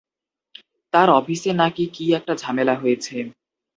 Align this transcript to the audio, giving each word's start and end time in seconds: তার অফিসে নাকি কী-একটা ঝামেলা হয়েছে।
তার 0.93 1.07
অফিসে 1.11 1.51
নাকি 1.53 1.83
কী-একটা 1.95 2.33
ঝামেলা 2.35 2.75
হয়েছে। 2.75 3.15